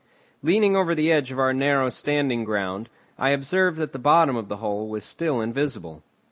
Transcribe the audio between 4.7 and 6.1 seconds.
was still invisible.